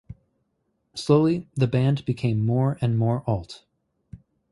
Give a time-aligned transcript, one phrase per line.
[0.95, 3.63] Slowly, the band became more and more alt.